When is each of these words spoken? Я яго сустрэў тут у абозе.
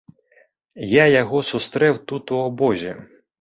Я 0.93 1.05
яго 1.21 1.41
сустрэў 1.51 2.01
тут 2.13 2.35
у 2.39 2.41
абозе. 2.49 2.97